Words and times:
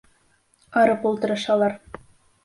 Арып 0.79 1.05
ултырышалар. 1.09 1.75